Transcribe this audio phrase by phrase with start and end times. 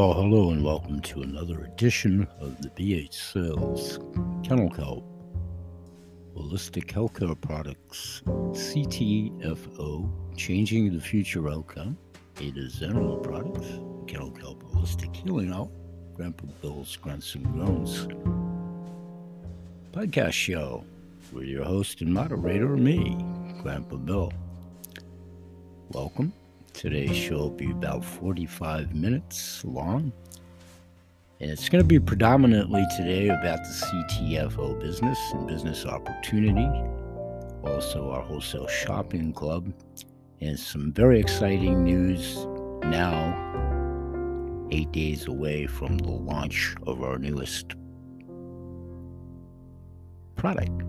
[0.00, 3.98] Well, hello and welcome to another edition of the BH Sales
[4.42, 5.04] Kennel Kelp
[6.34, 11.98] Holistic Healthcare Products CTFO Changing the Future Outcome.
[12.40, 15.70] A to Animal Products Kennel Kelp Holistic Healing Out
[16.14, 18.08] Grandpa Bill's Grunts and Groans
[19.92, 20.82] podcast show
[21.30, 23.18] with your host and moderator, me,
[23.62, 24.32] Grandpa Bill.
[25.90, 26.32] Welcome
[26.72, 30.12] Today's show will be about 45 minutes long.
[31.40, 36.68] And it's going to be predominantly today about the CTFO business and business opportunity,
[37.64, 39.72] also our wholesale shopping club,
[40.40, 42.46] and some very exciting news
[42.84, 43.36] now,
[44.70, 47.74] eight days away from the launch of our newest
[50.36, 50.82] product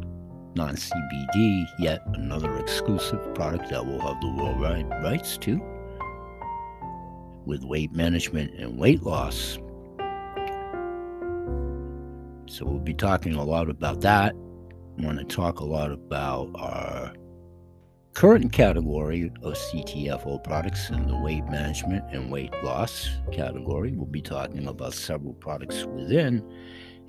[0.55, 5.61] non CBD, yet another exclusive product that will have the worldwide rights to
[7.45, 9.57] with weight management and weight loss.
[12.47, 14.35] So we'll be talking a lot about that.
[14.99, 17.13] I want to talk a lot about our
[18.13, 23.93] current category of CTFO products in the weight management and weight loss category.
[23.93, 26.43] We'll be talking about several products within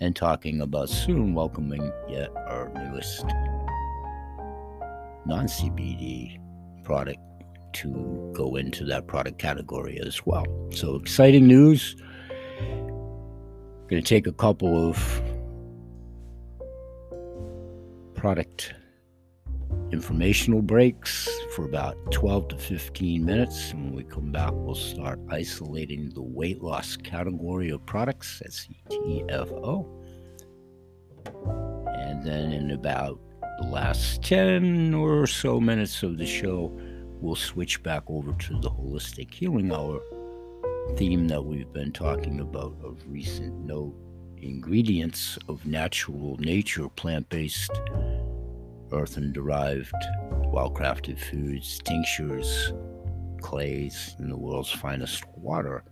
[0.03, 3.25] and talking about soon welcoming yet our newest
[5.25, 6.41] non CBD
[6.83, 7.21] product
[7.75, 10.45] to go into that product category as well.
[10.73, 11.95] So exciting news.
[13.87, 15.23] Going to take a couple of
[18.17, 18.75] product
[19.93, 23.73] informational breaks for about 12 to 15 minutes.
[23.73, 28.51] And when we come back, we'll start isolating the weight loss category of products at
[28.51, 29.87] CTFO.
[31.87, 33.21] And then in about
[33.61, 36.73] the last 10 or so minutes of the show,
[37.21, 40.01] we'll switch back over to the holistic healing hour
[40.97, 43.95] theme that we've been talking about of recent note
[44.39, 47.71] ingredients of natural nature plant-based
[48.93, 49.95] earthen derived
[50.47, 52.73] well crafted foods tinctures
[53.41, 55.83] clays and the world's finest water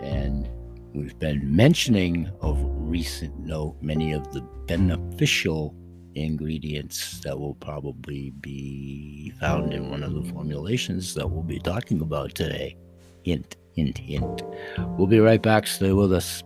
[0.00, 0.48] and
[0.92, 5.74] we've been mentioning of recent note many of the beneficial
[6.14, 12.00] ingredients that will probably be found in one of the formulations that we'll be talking
[12.00, 12.76] about today.
[13.22, 14.42] Hint, hint, hint.
[14.96, 15.66] We'll be right back.
[15.66, 16.42] Stay with us.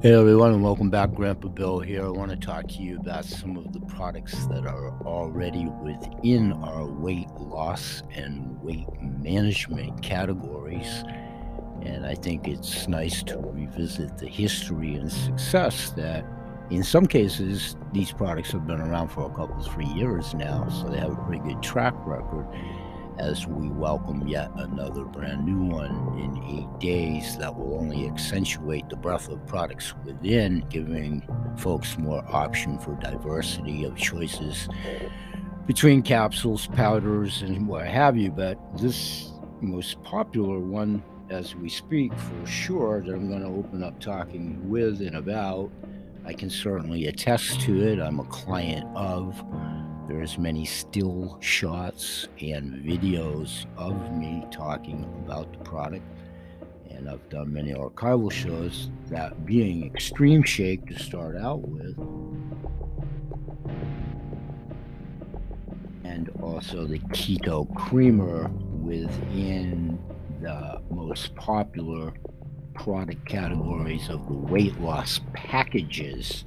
[0.00, 1.12] Hey everyone, and welcome back.
[1.12, 2.04] Grandpa Bill here.
[2.04, 6.52] I want to talk to you about some of the products that are already within
[6.52, 11.02] our weight loss and weight management categories.
[11.82, 16.24] And I think it's nice to revisit the history and success that,
[16.70, 20.90] in some cases, these products have been around for a couple, three years now, so
[20.90, 22.46] they have a pretty good track record
[23.18, 28.88] as we welcome yet another brand new one in eight days that will only accentuate
[28.88, 34.68] the breadth of products within, giving folks more option for diversity of choices
[35.66, 38.30] between capsules, powders, and what have you.
[38.30, 43.82] But this most popular one as we speak for sure that I'm going to open
[43.82, 45.70] up talking with and about.
[46.24, 47.98] I can certainly attest to it.
[48.00, 49.42] I'm a client of
[50.08, 56.04] there's many still shots and videos of me talking about the product.
[56.90, 61.98] And I've done many archival shows, that being Extreme Shake to start out with.
[66.04, 69.98] And also the Keto Creamer within
[70.40, 72.14] the most popular
[72.74, 76.44] product categories of the weight loss packages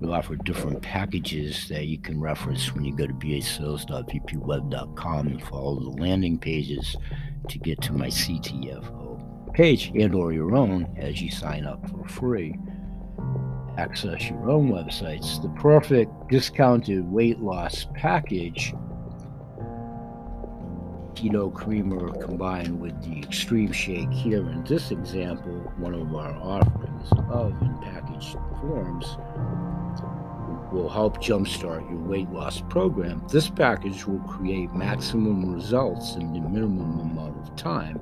[0.00, 5.80] we offer different packages that you can reference when you go to bhsales.vpweb.com and follow
[5.80, 6.96] the landing pages
[7.48, 9.04] to get to my CTFO
[9.54, 12.56] page and or your own as you sign up for free.
[13.78, 15.40] Access your own websites.
[15.40, 18.74] The perfect discounted weight loss package
[21.14, 27.08] keto creamer combined with the extreme shake here in this example, one of our offerings
[27.30, 29.16] of in packaged forms
[30.74, 33.22] will help jumpstart your weight loss program.
[33.30, 38.00] This package will create maximum results in the minimum amount of time.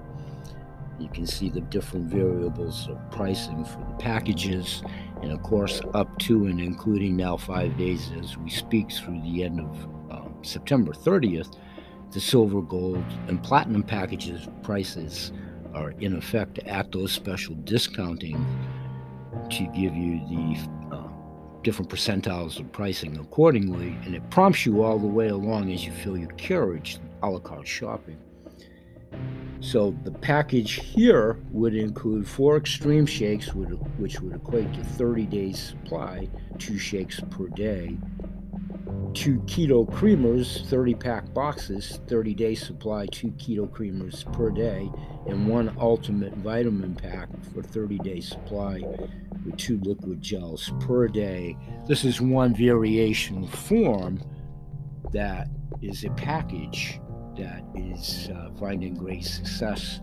[0.99, 4.83] You can see the different variables of pricing for the packages,
[5.21, 9.45] and of course, up to and including now five days as we speak through the
[9.45, 11.57] end of um, September 30th,
[12.13, 15.33] the silver, gold, and platinum packages prices
[15.75, 18.45] are in effect at those special discounting
[19.51, 20.82] to give you the
[21.63, 25.93] different percentiles of pricing accordingly, and it prompts you all the way along as you
[25.93, 28.19] fill your carriage, a la carte shopping.
[29.61, 35.59] So the package here would include four extreme shakes, which would equate to 30 days
[35.59, 36.29] supply,
[36.59, 37.97] two shakes per day,
[39.15, 44.91] two keto creamers, 30 pack boxes, 30 day supply, two keto creamers per day,
[45.27, 48.83] and one ultimate vitamin pack for 30 day supply
[49.45, 51.57] with two liquid gels per day.
[51.87, 54.23] This is one variation form
[55.13, 55.49] that
[55.83, 57.01] is a package
[57.37, 60.01] that is uh, finding great success.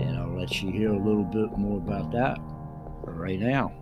[0.00, 2.38] And I'll let you hear a little bit more about that
[3.04, 3.72] right now.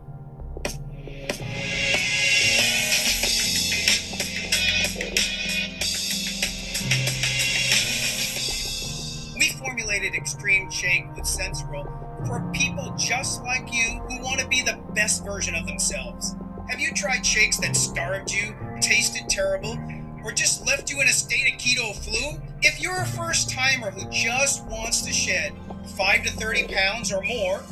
[10.18, 11.86] Extreme Shake with Sensoril
[12.26, 16.34] for people just like you who want to be the best version of themselves.
[16.68, 19.78] Have you tried shakes that starved you, tasted terrible,
[20.24, 22.42] or just left you in a state of keto flu?
[22.62, 25.52] If you're a first timer who just wants to shed
[25.96, 27.62] 5 to 30 pounds or more,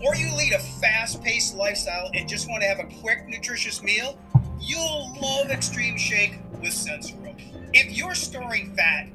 [0.00, 3.82] or you lead a fast paced lifestyle and just want to have a quick, nutritious
[3.82, 4.16] meal,
[4.60, 7.34] you'll love Extreme Shake with Sensoril.
[7.74, 9.08] If you're storing fat,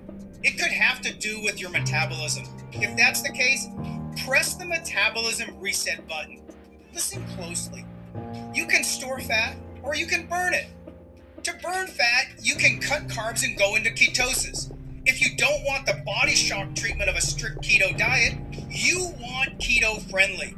[0.46, 2.46] it could have to do with your metabolism.
[2.72, 3.68] If that's the case,
[4.26, 6.44] press the metabolism reset button.
[6.94, 7.84] Listen closely.
[8.54, 10.68] You can store fat or you can burn it.
[11.44, 14.72] To burn fat, you can cut carbs and go into ketosis.
[15.08, 18.36] If you don't want the body shock treatment of a strict keto diet,
[18.70, 20.56] you want keto friendly.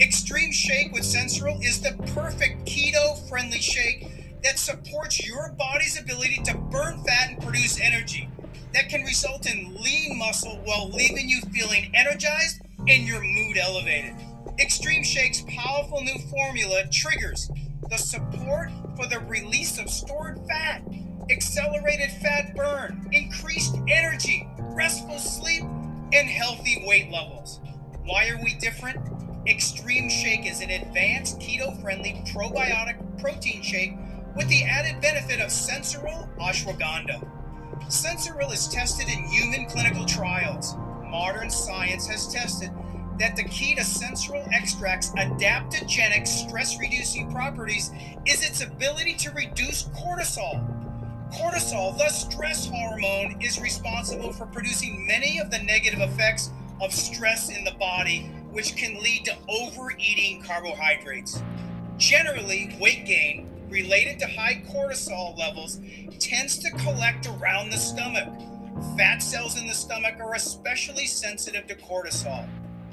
[0.00, 6.42] Extreme Shake with Sensoril is the perfect keto friendly shake that supports your body's ability
[6.46, 8.28] to burn fat and produce energy
[8.74, 14.14] that can result in lean muscle while leaving you feeling energized and your mood elevated.
[14.60, 17.50] Extreme Shake's powerful new formula triggers
[17.88, 20.82] the support for the release of stored fat,
[21.30, 25.62] accelerated fat burn, increased energy, restful sleep,
[26.12, 27.60] and healthy weight levels.
[28.04, 28.98] Why are we different?
[29.46, 33.94] Extreme Shake is an advanced keto friendly probiotic protein shake
[34.36, 37.26] with the added benefit of Sensoril ashwagandha.
[37.88, 40.76] Sensoril is tested in human clinical trials.
[41.04, 42.70] Modern science has tested
[43.18, 47.90] that the key to sensoril extract's adaptogenic stress reducing properties
[48.26, 50.60] is its ability to reduce cortisol.
[51.32, 56.50] Cortisol, the stress hormone, is responsible for producing many of the negative effects
[56.80, 61.42] of stress in the body, which can lead to overeating carbohydrates.
[61.96, 65.80] Generally, weight gain related to high cortisol levels
[66.18, 68.28] tends to collect around the stomach.
[68.96, 72.48] Fat cells in the stomach are especially sensitive to cortisol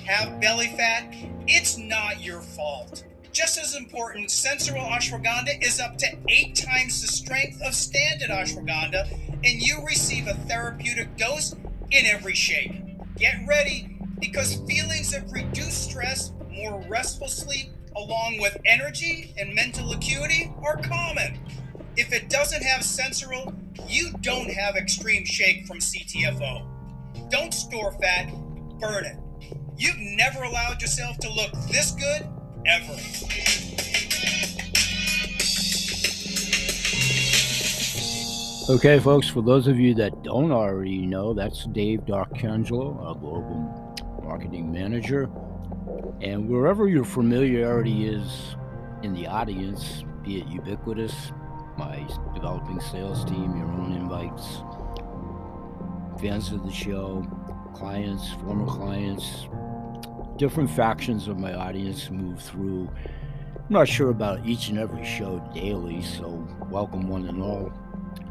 [0.05, 1.13] have belly fat,
[1.47, 3.03] it's not your fault.
[3.31, 9.09] Just as important, Sensoril ashwagandha is up to eight times the strength of standard ashwagandha,
[9.43, 11.53] and you receive a therapeutic dose
[11.91, 12.73] in every shake.
[13.17, 19.91] Get ready because feelings of reduced stress, more restful sleep, along with energy and mental
[19.91, 21.39] acuity are common.
[21.97, 23.53] If it doesn't have Sensoril,
[23.87, 26.65] you don't have Extreme Shake from CTFO.
[27.29, 28.31] Don't store fat,
[28.79, 29.17] burn it.
[29.77, 32.27] You've never allowed yourself to look this good
[32.65, 32.97] ever.
[38.69, 43.95] Okay, folks, for those of you that don't already know, that's Dave Darkangelo, our global
[44.23, 45.29] marketing manager.
[46.21, 48.55] And wherever your familiarity is
[49.03, 51.31] in the audience, be it ubiquitous,
[51.77, 54.61] my developing sales team, your own invites,
[56.21, 57.25] fans of the show,
[57.73, 59.47] clients, former clients,
[60.37, 62.89] different factions of my audience move through.
[63.55, 67.71] I'm not sure about each and every show daily, so welcome one and all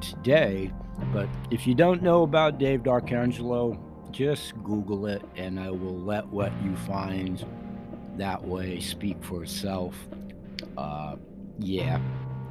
[0.01, 0.73] today.
[1.13, 3.81] But if you don't know about Dave Darkangelo,
[4.13, 7.45] just Google it and I will let what you find
[8.17, 9.95] that way speak for itself.
[10.77, 11.17] Uh,
[11.59, 12.01] yeah,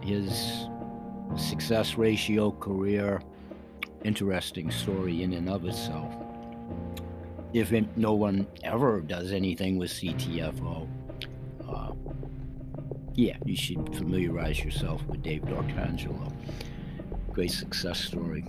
[0.01, 0.68] his
[1.36, 3.22] success ratio, career,
[4.04, 6.13] interesting story in and of itself
[7.54, 10.88] if it, no one ever does anything with CTFO,
[11.68, 11.92] uh,
[13.16, 16.32] yeah, you should familiarize yourself with Dave Darkangelo.
[17.32, 18.46] Great success story.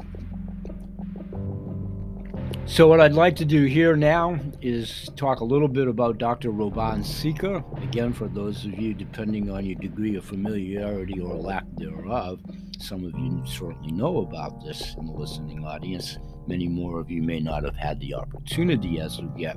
[2.66, 6.50] So, what I'd like to do here now is talk a little bit about Dr.
[6.50, 7.64] Robin Seeker.
[7.82, 12.40] Again, for those of you, depending on your degree of familiarity or lack thereof,
[12.78, 16.18] some of you certainly know about this in the listening audience.
[16.46, 19.56] Many more of you may not have had the opportunity as of yet.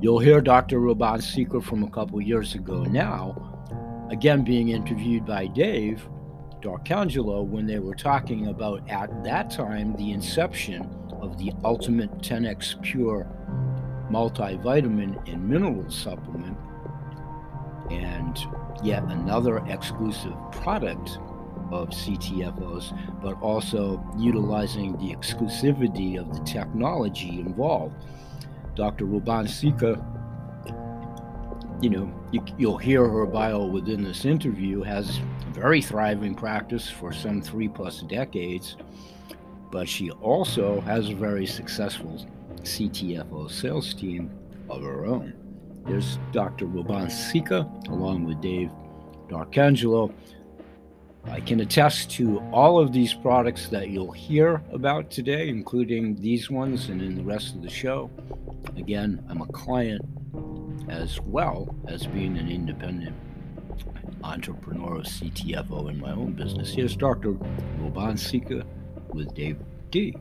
[0.00, 0.80] You'll hear Dr.
[0.80, 3.48] Robin Seeker from a couple years ago now
[4.10, 6.08] again being interviewed by Dave
[6.62, 10.88] Darcangelo when they were talking about at that time the inception
[11.20, 13.26] of the Ultimate 10x Pure
[14.10, 16.56] multivitamin and mineral supplement
[17.90, 18.38] and
[18.82, 21.18] yet another exclusive product
[21.70, 27.94] of CTFOs, but also utilizing the exclusivity of the technology involved.
[28.74, 29.06] Dr.
[29.06, 30.02] Ruban Sika,
[31.80, 36.88] you know, you, will hear her bio within this interview, has a very thriving practice
[36.88, 38.76] for some three plus decades,
[39.70, 42.24] but she also has a very successful
[42.62, 44.30] CTFO sales team
[44.68, 45.34] of her own.
[45.86, 46.66] There's Dr.
[46.66, 48.70] Ruban Sika, along with Dave
[49.28, 50.12] Darcangelo.
[51.24, 56.50] I can attest to all of these products that you'll hear about today, including these
[56.50, 58.10] ones and in the rest of the show.
[58.76, 60.02] Again, I'm a client
[60.88, 63.14] as well as being an independent
[64.24, 66.70] entrepreneur of CTFO in my own business.
[66.70, 67.32] Here's Dr.
[67.80, 68.64] Ruban Sika
[69.14, 69.58] with Dave
[69.90, 70.14] D.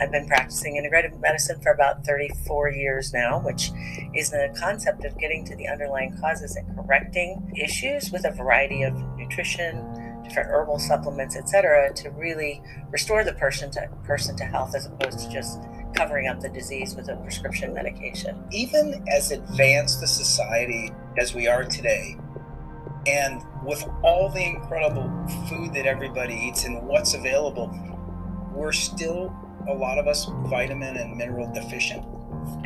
[0.00, 3.70] I've been practicing integrative medicine for about 34 years now, which
[4.14, 8.82] is the concept of getting to the underlying causes and correcting issues with a variety
[8.82, 9.76] of nutrition,
[10.24, 15.18] different herbal supplements, etc., to really restore the person to person to health as opposed
[15.20, 15.60] to just
[15.94, 18.44] covering up the disease with a prescription medication.
[18.50, 22.16] Even as advanced a society as we are today,
[23.06, 25.10] and with all the incredible
[25.48, 27.70] food that everybody eats and what's available,
[28.52, 29.34] we're still
[29.68, 32.04] a lot of us vitamin and mineral deficient.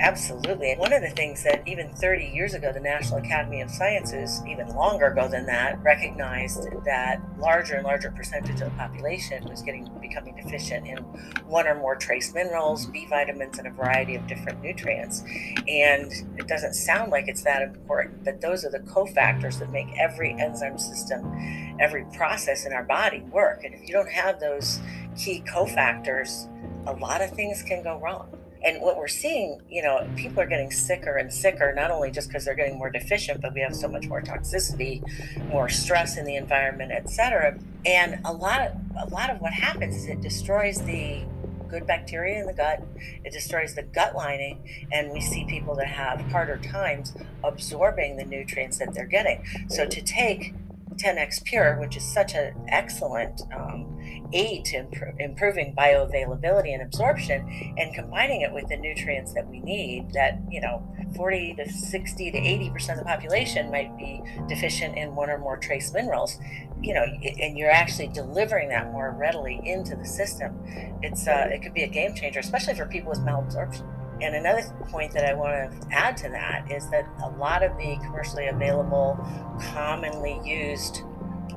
[0.00, 0.74] Absolutely.
[0.76, 4.68] One of the things that even 30 years ago, the National Academy of Sciences, even
[4.74, 9.88] longer ago than that, recognized that larger and larger percentage of the population was getting
[10.00, 10.98] becoming deficient in
[11.46, 15.22] one or more trace minerals, B vitamins, and a variety of different nutrients.
[15.68, 19.88] And it doesn't sound like it's that important, but those are the cofactors that make
[19.96, 23.64] every enzyme system, every process in our body work.
[23.64, 24.80] And if you don't have those
[25.16, 26.50] key cofactors,
[26.86, 28.28] a lot of things can go wrong.
[28.64, 32.28] And what we're seeing, you know, people are getting sicker and sicker, not only just
[32.28, 35.02] because they're getting more deficient, but we have so much more toxicity,
[35.48, 37.58] more stress in the environment, et cetera.
[37.84, 41.24] And a lot of a lot of what happens is it destroys the
[41.68, 42.82] good bacteria in the gut.
[43.24, 48.24] It destroys the gut lining, and we see people that have harder times absorbing the
[48.24, 49.44] nutrients that they're getting.
[49.68, 50.54] So to take
[50.96, 53.98] 10x Pure, which is such an excellent um,
[54.32, 59.60] aid to imp- improving bioavailability and absorption, and combining it with the nutrients that we
[59.60, 60.12] need.
[60.12, 60.86] That you know,
[61.16, 65.38] 40 to 60 to 80 percent of the population might be deficient in one or
[65.38, 66.38] more trace minerals.
[66.80, 70.58] You know, and you're actually delivering that more readily into the system.
[71.02, 73.93] It's uh, it could be a game changer, especially for people with malabsorption.
[74.24, 77.76] And another point that I want to add to that is that a lot of
[77.76, 79.18] the commercially available,
[79.60, 81.02] commonly used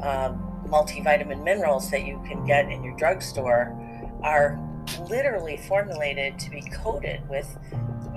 [0.01, 0.33] uh,
[0.65, 3.74] multivitamin minerals that you can get in your drugstore
[4.21, 4.59] are
[5.09, 7.57] literally formulated to be coated with,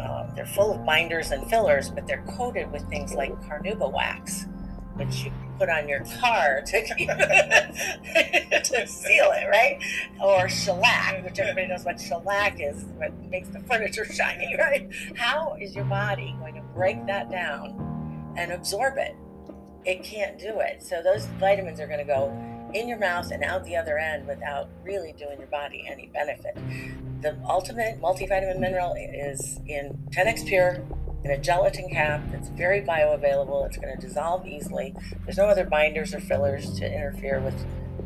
[0.00, 4.46] uh, they're full of binders and fillers, but they're coated with things like carnauba wax
[5.00, 6.80] which you put on your car to,
[8.64, 9.78] to seal it, right?
[10.18, 14.90] Or shellac, which everybody knows what shellac is, what makes the furniture shiny, right?
[15.16, 19.14] How is your body going to break that down and absorb it?
[19.84, 20.82] It can't do it.
[20.82, 22.30] So those vitamins are going to go
[22.72, 26.56] in your mouth and out the other end without really doing your body any benefit.
[27.20, 30.82] The ultimate multivitamin mineral is in 10x Pure
[31.24, 33.66] in a gelatin cap that's very bioavailable.
[33.66, 34.94] It's going to dissolve easily.
[35.24, 37.54] There's no other binders or fillers to interfere with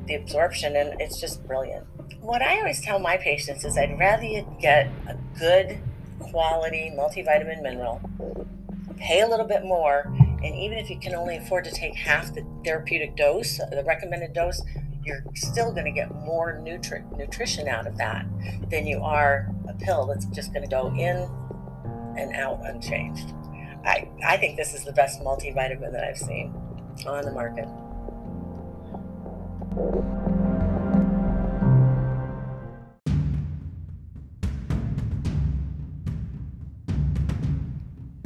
[0.07, 1.87] the absorption, and it's just brilliant.
[2.21, 5.79] What I always tell my patients is I'd rather you get a good
[6.19, 8.01] quality multivitamin mineral,
[8.97, 10.05] pay a little bit more,
[10.43, 14.33] and even if you can only afford to take half the therapeutic dose, the recommended
[14.33, 14.63] dose,
[15.05, 18.27] you're still going to get more nutri- nutrition out of that
[18.71, 21.29] than you are a pill that's just going to go in
[22.17, 23.33] and out unchanged.
[23.85, 26.55] I, I think this is the best multivitamin that I've seen
[27.07, 27.69] on the market.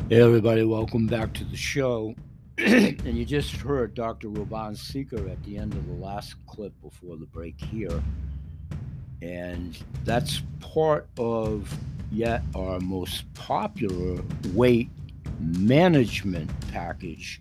[0.08, 2.14] Hey, everybody, welcome back to the show.
[2.56, 4.28] and you just heard Dr.
[4.28, 8.02] Ruban Sika at the end of the last clip before the break here.
[9.20, 11.72] And that's part of
[12.10, 14.22] yet our most popular
[14.54, 14.90] weight
[15.40, 17.40] management package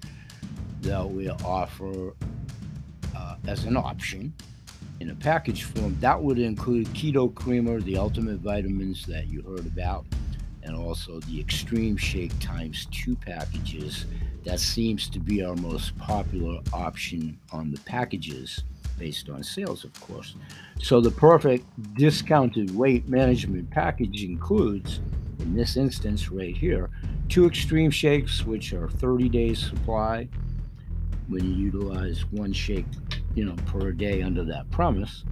[0.82, 2.14] that we offer
[3.16, 4.34] uh, as an option
[5.00, 9.66] in a package form, that would include Keto Creamer, the ultimate vitamins that you heard
[9.66, 10.06] about,
[10.64, 14.06] and also the Extreme Shake times two packages.
[14.44, 18.64] That seems to be our most popular option on the packages
[18.98, 20.36] based on sales, of course.
[20.80, 25.00] So the perfect discounted weight management package includes,
[25.39, 26.89] in this instance right here,
[27.30, 30.27] two extreme shakes, which are 30 days supply
[31.27, 32.86] when you utilize one shake,
[33.36, 35.24] you know, per day under that premise,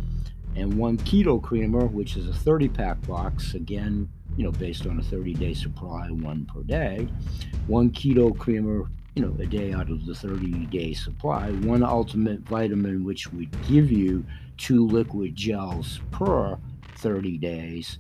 [0.56, 5.00] and one keto creamer, which is a 30 pack box, again, you know, based on
[5.00, 7.08] a 30 day supply, one per day,
[7.68, 11.50] one keto creamer you know, a day out of the 30 day supply.
[11.52, 14.26] One ultimate vitamin, which would give you
[14.58, 16.58] two liquid gels per
[16.98, 17.98] 30 days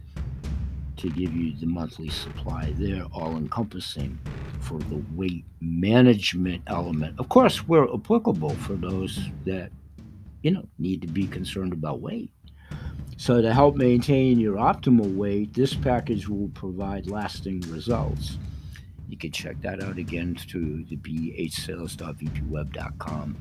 [0.98, 4.18] to give you the monthly supply there, all encompassing
[4.60, 7.20] for the weight management element.
[7.20, 9.72] Of course, we're applicable for those that,
[10.42, 12.32] you know, need to be concerned about weight.
[13.18, 18.38] So, to help maintain your optimal weight, this package will provide lasting results.
[19.16, 23.38] You can check that out again through the bhsales.vpweb.com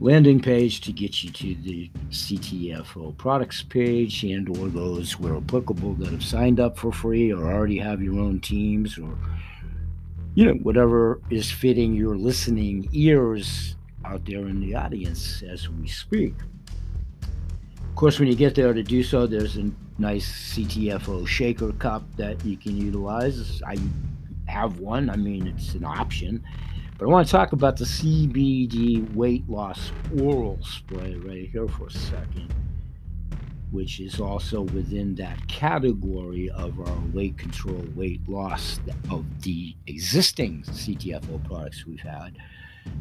[0.00, 5.92] landing page to get you to the CTFO products page and or those where applicable
[5.96, 9.18] that have signed up for free or already have your own teams or
[10.34, 13.76] you know whatever is fitting your listening ears
[14.06, 16.32] out there in the audience as we speak.
[17.20, 22.04] Of course, when you get there to do so, there's a nice CTFO shaker cup
[22.16, 23.60] that you can utilize.
[23.66, 23.76] I
[24.58, 25.08] have one.
[25.08, 26.42] I mean, it's an option.
[26.98, 31.86] But I want to talk about the CBD weight loss oral spray right here for
[31.86, 32.52] a second,
[33.70, 40.64] which is also within that category of our weight control, weight loss of the existing
[40.64, 42.36] CTFO products we've had.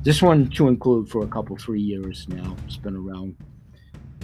[0.04, 2.56] This one to include for a couple, three years now.
[2.68, 3.36] It's been around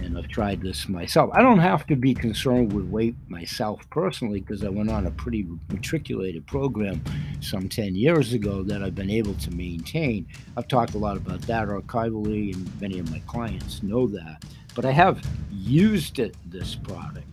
[0.03, 1.29] and I've tried this myself.
[1.33, 5.11] I don't have to be concerned with weight myself personally because I went on a
[5.11, 7.03] pretty matriculated program
[7.41, 10.27] some 10 years ago that I've been able to maintain.
[10.57, 14.43] I've talked a lot about that archivally, and many of my clients know that.
[14.75, 17.27] But I have used it, this product.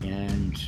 [0.00, 0.58] And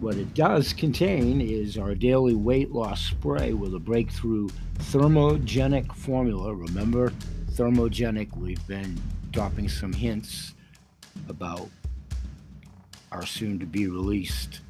[0.00, 4.48] what it does contain is our daily weight loss spray with a breakthrough
[4.78, 6.54] thermogenic formula.
[6.54, 7.12] Remember,
[7.60, 8.98] thermogenic, we've been
[9.32, 10.54] dropping some hints
[11.28, 11.68] about
[13.12, 14.60] our soon to be released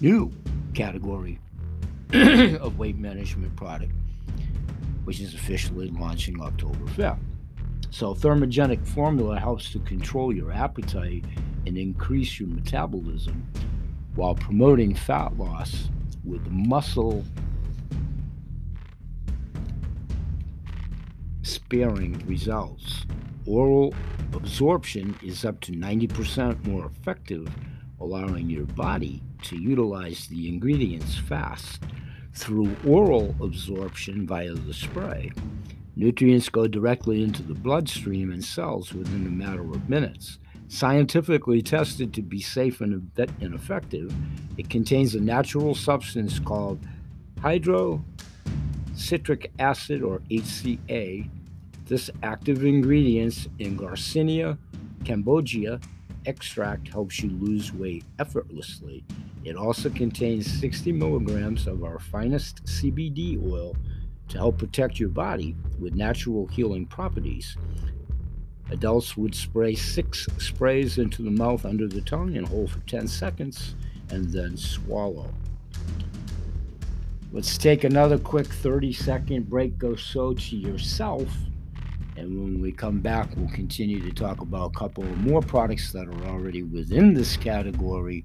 [0.00, 0.32] new
[0.72, 1.40] category
[2.12, 3.90] of weight management product,
[5.02, 7.18] which is officially launching October 5th.
[7.90, 11.24] So, thermogenic formula helps to control your appetite
[11.66, 13.44] and increase your metabolism
[14.14, 15.88] while promoting fat loss
[16.22, 17.24] with muscle
[21.68, 23.04] sparing results.
[23.44, 23.92] Oral
[24.32, 27.46] absorption is up to 90% more effective,
[28.00, 31.82] allowing your body to utilize the ingredients fast.
[32.32, 35.30] Through oral absorption via the spray,
[35.94, 40.38] nutrients go directly into the bloodstream and cells within a matter of minutes.
[40.68, 43.10] Scientifically tested to be safe and
[43.42, 44.10] effective,
[44.56, 46.80] it contains a natural substance called
[47.40, 51.28] hydroxycitric acid or HCA
[51.88, 54.58] this active ingredient in Garcinia
[55.04, 55.82] cambogia
[56.26, 59.02] extract helps you lose weight effortlessly.
[59.44, 63.74] It also contains 60 milligrams of our finest CBD oil
[64.28, 67.56] to help protect your body with natural healing properties.
[68.70, 73.08] Adults would spray six sprays into the mouth under the tongue and hold for 10
[73.08, 73.74] seconds
[74.10, 75.32] and then swallow.
[77.32, 79.78] Let's take another quick 30 second break.
[79.78, 81.28] Go so to yourself
[82.18, 86.08] and when we come back, we'll continue to talk about a couple more products that
[86.08, 88.24] are already within this category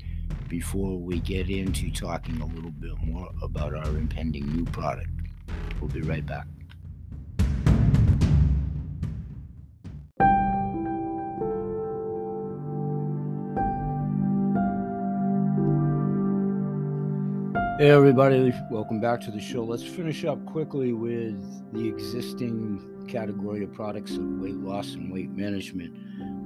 [0.49, 5.09] before we get into talking a little bit more about our impending new product.
[5.79, 6.47] We'll be right back.
[17.79, 19.63] Hey, everybody, welcome back to the show.
[19.63, 21.35] Let's finish up quickly with
[21.73, 25.95] the existing category of products of weight loss and weight management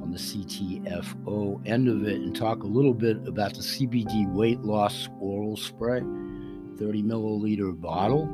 [0.02, 4.62] on the CTFO end of it and talk a little bit about the CBD weight
[4.62, 8.28] loss oral spray, 30 milliliter bottle.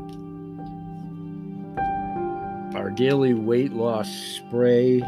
[2.76, 5.02] Our daily weight loss spray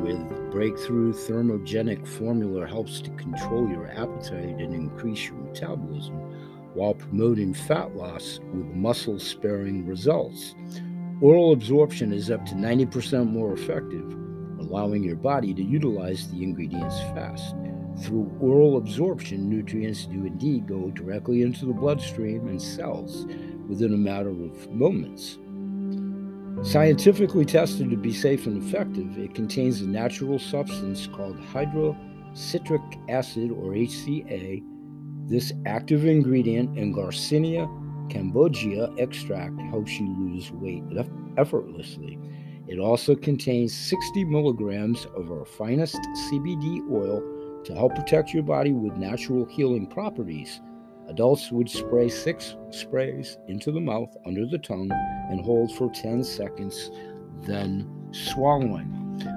[0.00, 6.14] with breakthrough thermogenic formula helps to control your appetite and increase your metabolism
[6.74, 10.54] while promoting fat loss with muscle sparing results.
[11.20, 14.04] Oral absorption is up to 90% more effective,
[14.60, 17.56] allowing your body to utilize the ingredients fast.
[18.02, 23.26] Through oral absorption, nutrients do indeed go directly into the bloodstream and cells
[23.68, 25.38] within a matter of moments.
[26.62, 33.50] Scientifically tested to be safe and effective, it contains a natural substance called hydroxycitric acid
[33.50, 34.62] or HCA.
[35.28, 37.68] This active ingredient in Garcinia
[38.08, 40.82] cambogia extract helps you lose weight
[41.36, 42.18] effortlessly.
[42.66, 47.22] It also contains 60 milligrams of our finest CBD oil
[47.64, 50.60] to help protect your body with natural healing properties.
[51.08, 54.90] Adults would spray six sprays into the mouth under the tongue
[55.30, 56.90] and hold for 10 seconds,
[57.40, 58.94] then swallowing.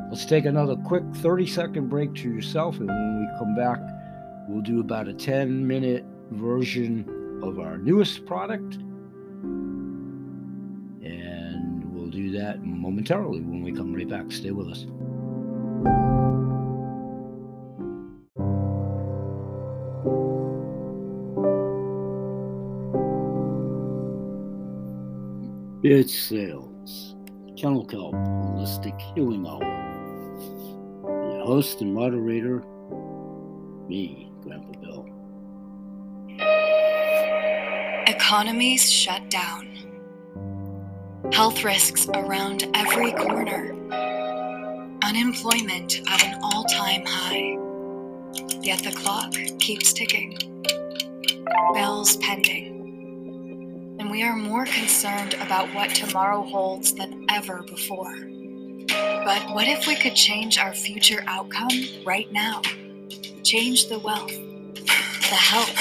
[0.10, 3.80] Let's take another quick 30 second break to yourself, and when we come back,
[4.50, 7.06] we'll do about a 10 minute version
[7.44, 8.78] of our newest product
[11.04, 14.32] And we'll do that momentarily when we come right back.
[14.32, 14.86] Stay with us.
[25.84, 27.16] It's sales.
[27.58, 29.64] Kennel Kelp Holistic Healing Hour.
[31.04, 32.64] Your host and moderator,
[33.88, 35.21] me, Grandpa Bill.
[38.32, 39.68] Economies shut down
[41.34, 43.74] health risks around every corner,
[45.04, 47.58] unemployment at an all time high.
[48.62, 50.38] Yet the clock keeps ticking,
[51.74, 58.16] bills pending, and we are more concerned about what tomorrow holds than ever before.
[58.88, 61.68] But what if we could change our future outcome
[62.06, 62.62] right now?
[63.44, 65.76] Change the wealth, the health,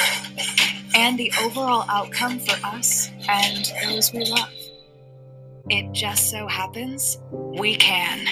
[0.95, 4.53] and the overall outcome for us and those we love.
[5.69, 8.25] It just so happens we can.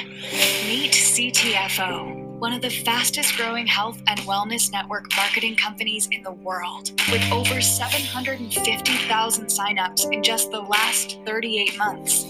[0.66, 6.32] Meet CTFO, one of the fastest growing health and wellness network marketing companies in the
[6.32, 12.24] world, with over 750,000 signups in just the last 38 months.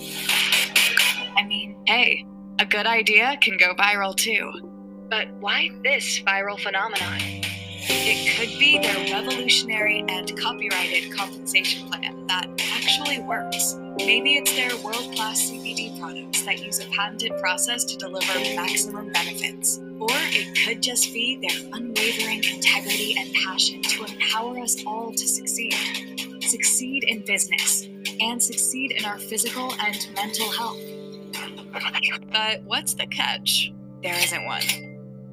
[1.37, 2.27] I mean, hey,
[2.59, 4.53] a good idea can go viral too.
[5.09, 7.38] But why this viral phenomenon?
[7.91, 13.77] It could be their revolutionary and copyrighted compensation plan that actually works.
[13.97, 19.11] Maybe it's their world class CBD products that use a patented process to deliver maximum
[19.13, 19.79] benefits.
[19.99, 25.27] Or it could just be their unwavering integrity and passion to empower us all to
[25.27, 25.75] succeed.
[26.43, 27.89] Succeed in business
[28.21, 30.79] and succeed in our physical and mental health.
[32.31, 33.73] But what's the catch?
[34.03, 34.88] There isn't one.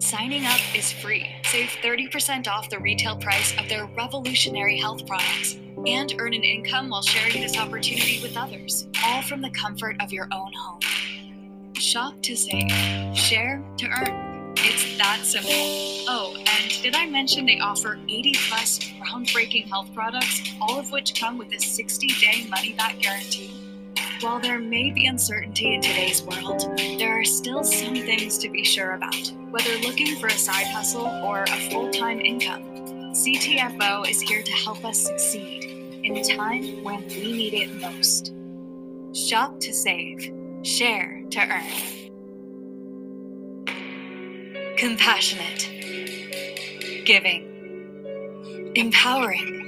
[0.06, 1.26] Signing up is free.
[1.46, 5.56] Save 30% off the retail price of their revolutionary health products
[5.88, 10.13] and earn an income while sharing this opportunity with others, all from the comfort of
[10.13, 10.80] your own home.
[11.74, 12.70] Shop to save,
[13.18, 14.54] share to earn.
[14.58, 15.52] It's that simple.
[16.08, 21.20] Oh, and did I mention they offer 80 plus groundbreaking health products, all of which
[21.20, 23.64] come with a 60 day money back guarantee?
[24.21, 28.63] While there may be uncertainty in today's world, there are still some things to be
[28.63, 29.32] sure about.
[29.49, 32.63] Whether looking for a side hustle or a full time income,
[33.13, 35.65] CTFO is here to help us succeed
[36.04, 38.34] in a time when we need it most.
[39.13, 40.32] Shop to save,
[40.63, 41.65] share to earn.
[44.78, 45.69] Compassionate,
[47.06, 49.64] giving, empowering.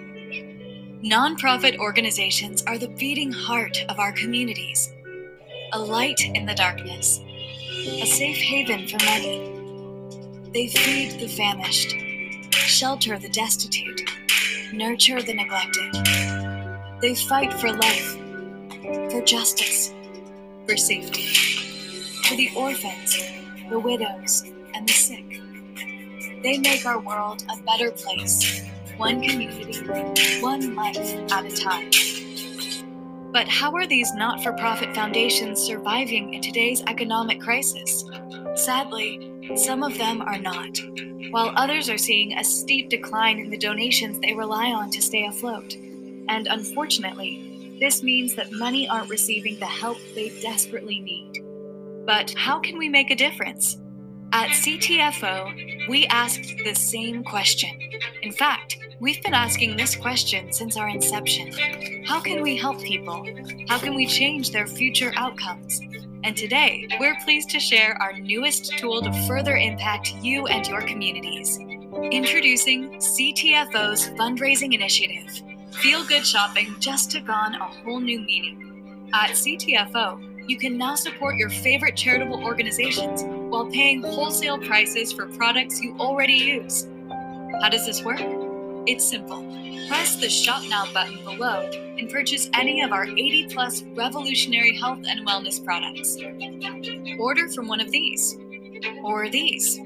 [1.04, 4.92] Nonprofit organizations are the beating heart of our communities,
[5.72, 7.20] a light in the darkness,
[7.86, 9.38] a safe haven for many.
[10.52, 11.94] They feed the famished,
[12.52, 14.10] shelter the destitute,
[14.74, 15.94] nurture the neglected.
[17.00, 18.18] They fight for life,
[19.12, 19.94] for justice,
[20.68, 21.28] for safety,
[22.24, 23.22] for the orphans,
[23.70, 25.42] the widows, and the sick.
[26.42, 28.64] They make our world a better place,
[28.98, 30.98] one community, one life
[31.32, 31.92] at a time.
[33.32, 38.04] But how are these not for profit foundations surviving in today's economic crisis?
[38.56, 40.80] Sadly, some of them are not,
[41.30, 45.26] while others are seeing a steep decline in the donations they rely on to stay
[45.26, 45.76] afloat.
[45.76, 51.44] And unfortunately, this means that many aren't receiving the help they desperately need.
[52.08, 53.78] But how can we make a difference?
[54.34, 57.80] At CTFO, we asked the same question.
[58.24, 61.52] In fact, we've been asking this question since our inception
[62.06, 63.26] How can we help people?
[63.68, 65.80] How can we change their future outcomes?
[66.24, 70.82] And today, we're pleased to share our newest tool to further impact you and your
[70.82, 71.60] communities.
[72.12, 75.32] Introducing CTFO's fundraising initiative.
[75.74, 79.10] Feel Good Shopping just took on a whole new meaning.
[79.14, 85.28] At CTFO, you can now support your favorite charitable organizations while paying wholesale prices for
[85.28, 86.88] products you already use.
[87.62, 88.47] How does this work?
[88.88, 89.44] It's simple.
[89.90, 95.00] Press the Shop Now button below and purchase any of our 80 plus revolutionary health
[95.06, 96.18] and wellness products.
[97.20, 98.38] Order from one of these,
[99.04, 99.78] or these,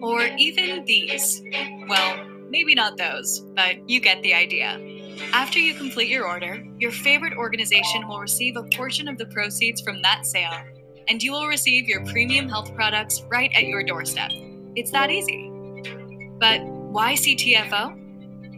[0.00, 1.42] or even these.
[1.88, 4.80] Well, maybe not those, but you get the idea.
[5.32, 9.80] After you complete your order, your favorite organization will receive a portion of the proceeds
[9.80, 10.56] from that sale,
[11.08, 14.30] and you will receive your premium health products right at your doorstep.
[14.76, 15.50] It's that easy.
[16.38, 18.05] But why CTFO?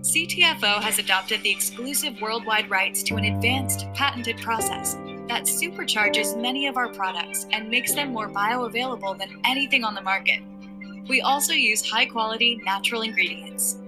[0.09, 4.95] CTFO has adopted the exclusive worldwide rights to an advanced, patented process
[5.29, 10.01] that supercharges many of our products and makes them more bioavailable than anything on the
[10.01, 10.41] market.
[11.11, 13.81] We also use high quality natural ingredients.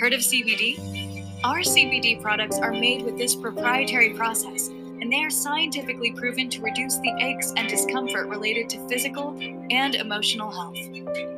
[0.00, 1.28] Heard of CBD?
[1.44, 6.62] Our CBD products are made with this proprietary process, and they are scientifically proven to
[6.62, 9.36] reduce the aches and discomfort related to physical
[9.70, 10.78] and emotional health.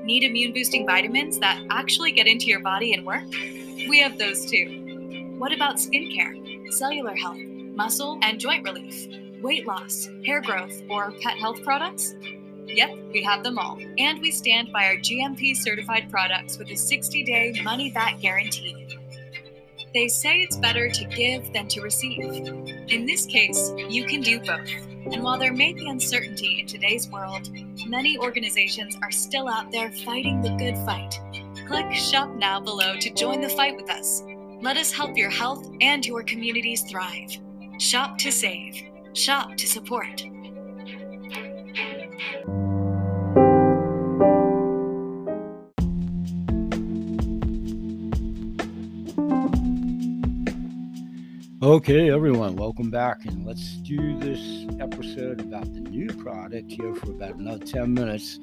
[0.04, 3.24] Need immune boosting vitamins that actually get into your body and work?
[3.88, 5.34] We have those too.
[5.38, 9.06] What about skincare, cellular health, muscle and joint relief,
[9.42, 12.14] weight loss, hair growth, or pet health products?
[12.66, 13.78] Yep, we have them all.
[13.98, 18.98] And we stand by our GMP certified products with a 60 day money back guarantee.
[19.92, 22.18] They say it's better to give than to receive.
[22.88, 24.68] In this case, you can do both.
[25.12, 27.48] And while there may be uncertainty in today's world,
[27.86, 31.20] many organizations are still out there fighting the good fight.
[31.66, 34.22] Click Shop Now below to join the fight with us.
[34.60, 37.30] Let us help your health and your communities thrive.
[37.78, 38.82] Shop to save.
[39.14, 40.26] Shop to support.
[51.62, 53.24] Okay, everyone, welcome back.
[53.24, 58.38] And let's do this episode about the new product here for about another 10 minutes.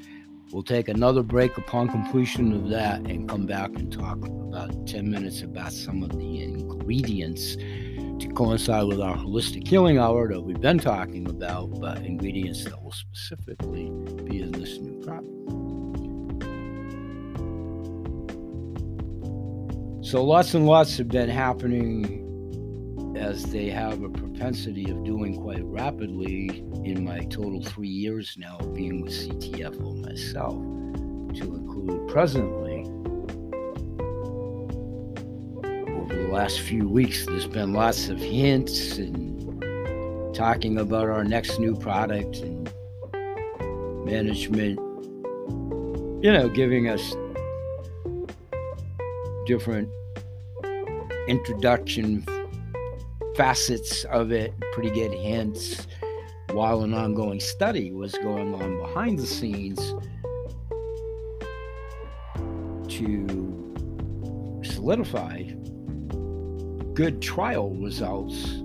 [0.52, 5.10] We'll take another break upon completion of that and come back and talk about 10
[5.10, 10.60] minutes about some of the ingredients to coincide with our holistic healing hour that we've
[10.60, 13.90] been talking about, but ingredients that will specifically
[14.26, 15.30] be in this new product.
[20.06, 22.21] So, lots and lots have been happening
[23.16, 28.58] as they have a propensity of doing quite rapidly in my total three years now
[28.60, 30.56] of being with CTFO myself,
[31.38, 32.84] to include presently.
[35.96, 41.60] Over the last few weeks, there's been lots of hints and talking about our next
[41.60, 42.72] new product and
[44.06, 44.80] management,
[46.24, 47.14] you know, giving us
[49.46, 49.90] different
[51.28, 52.26] introduction
[53.42, 55.88] facets of it, pretty good hints,
[56.52, 59.80] while an ongoing study was going on behind the scenes
[62.88, 65.42] to solidify
[66.94, 68.58] good trial results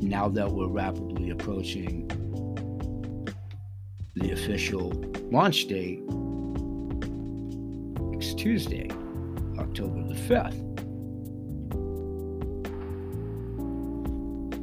[0.00, 2.08] now that we're rapidly approaching
[4.16, 4.90] the official
[5.30, 6.02] launch date
[8.10, 8.90] next Tuesday,
[9.60, 10.71] October the 5th.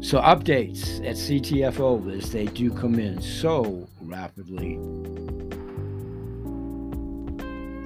[0.09, 4.77] So updates at CTFO as they do come in so rapidly.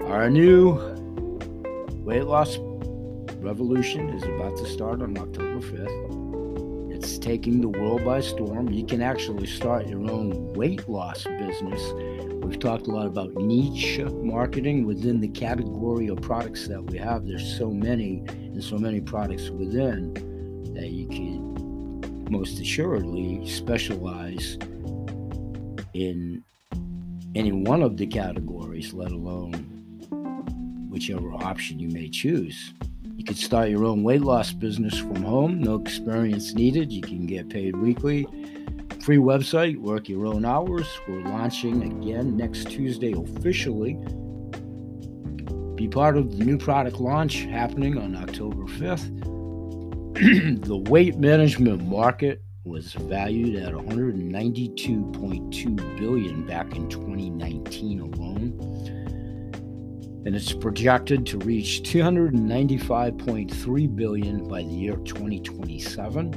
[0.08, 0.80] Our new
[2.06, 2.56] weight loss
[3.40, 6.96] revolution is about to start on October 5th.
[6.96, 8.72] It's taking the world by storm.
[8.72, 11.82] You can actually start your own weight loss business.
[12.42, 17.28] We've talked a lot about niche marketing within the category of products that we have.
[17.28, 20.14] There's so many and so many products within
[20.74, 21.43] that you can
[22.34, 24.58] most assuredly specialize
[25.94, 26.44] in
[27.36, 29.54] any one of the categories, let alone
[30.90, 32.74] whichever option you may choose.
[33.16, 36.92] You could start your own weight loss business from home, no experience needed.
[36.92, 38.28] You can get paid weekly.
[39.04, 40.88] Free website, work your own hours.
[41.08, 43.94] We're launching again next Tuesday officially.
[45.76, 49.33] Be part of the new product launch happening on October 5th.
[50.14, 58.56] the weight management market was valued at 192.2 billion back in 2019 alone
[60.26, 66.32] and it's projected to reach 295.3 billion by the year 2027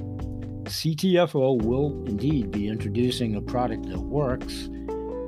[0.65, 4.71] CTFO will indeed be introducing a product that works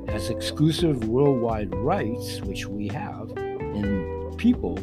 [0.07, 4.79] has exclusive worldwide rights which we have and people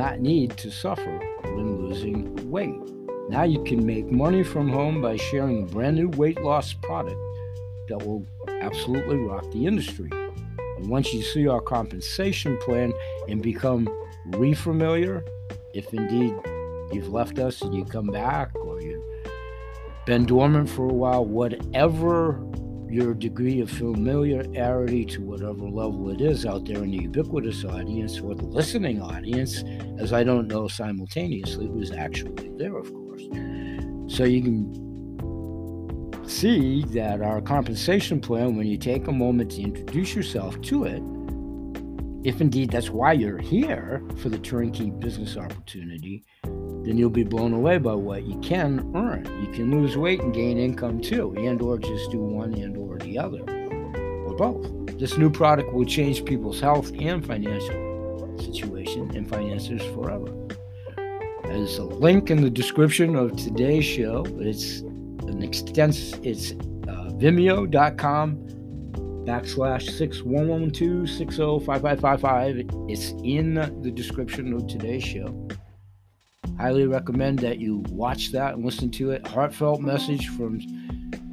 [0.00, 2.74] not need to suffer when losing weight.
[3.28, 7.20] Now you can make money from home by sharing a brand new weight loss product
[7.88, 8.24] that will
[8.62, 10.08] absolutely rock the industry.
[10.78, 12.94] And once you see our compensation plan
[13.28, 13.90] and become
[14.30, 15.22] refamiliar,
[15.74, 16.34] if indeed
[16.94, 19.04] you've left us and you come back or you've
[20.06, 22.40] been dormant for a while, whatever
[22.90, 28.18] your degree of familiarity to whatever level it is out there in the ubiquitous audience
[28.18, 29.62] or the listening audience,
[29.98, 33.22] as I don't know simultaneously who's actually there, of course.
[34.08, 40.14] So you can see that our compensation plan, when you take a moment to introduce
[40.14, 41.02] yourself to it,
[42.22, 46.24] if indeed that's why you're here for the turnkey business opportunity,
[46.84, 49.24] then you'll be blown away by what you can earn.
[49.42, 52.98] You can lose weight and gain income too, and or just do one and or
[52.98, 54.98] the other, or both.
[54.98, 60.32] This new product will change people's health and financial situation and finances forever.
[61.44, 64.24] There's a link in the description of today's show.
[64.38, 68.36] It's an extensive, it's uh, vimeo.com
[69.26, 69.90] backslash
[70.24, 72.90] 6112605555.
[72.90, 75.48] It's in the description of today's show.
[76.60, 79.26] Highly recommend that you watch that and listen to it.
[79.26, 80.60] Heartfelt message from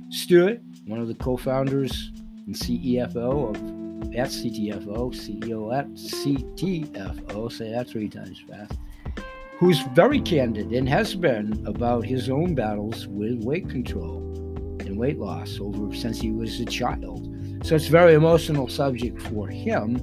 [0.10, 2.13] Stuart, one of the co-founders
[2.46, 8.80] and CEFO of at CTFO, CEO at CTFO, say that three times fast,
[9.60, 14.20] who's very candid and has been about his own battles with weight control
[14.80, 17.28] and weight loss over since he was a child.
[17.66, 19.98] So it's a very emotional subject for him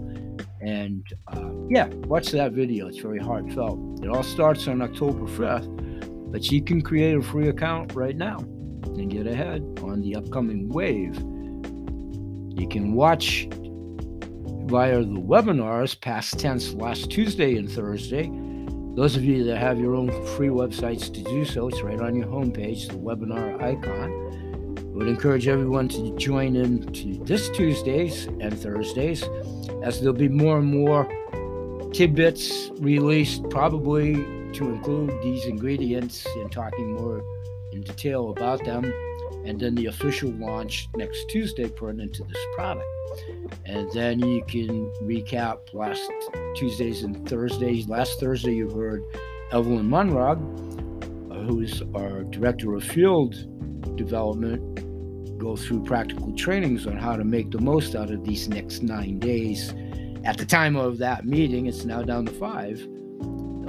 [0.65, 2.89] and uh, yeah, watch that video.
[2.89, 4.03] It's very heartfelt.
[4.03, 8.39] It all starts on October 5th, but you can create a free account right now
[8.39, 11.15] and get ahead on the upcoming wave.
[11.17, 18.31] You can watch via the webinars, past tense, last Tuesday and Thursday.
[18.97, 22.15] Those of you that have your own free websites to do so, it's right on
[22.15, 24.24] your homepage, the webinar icon.
[24.95, 29.25] I would encourage everyone to join in to this Tuesdays and Thursdays
[29.83, 31.09] as there'll be more and more
[31.93, 34.15] tidbits released, probably
[34.53, 37.25] to include these ingredients and talking more
[37.73, 38.85] in detail about them.
[39.45, 42.87] And then the official launch next Tuesday pertinent to this product.
[43.65, 46.09] And then you can recap last
[46.55, 47.89] Tuesdays and Thursdays.
[47.89, 49.03] Last Thursday, you heard
[49.51, 50.39] Evelyn Munrog,
[51.33, 53.35] uh, who's our director of field
[53.97, 58.83] development go through practical trainings on how to make the most out of these next
[58.83, 59.75] nine days.
[60.25, 62.87] At the time of that meeting, it's now down to five.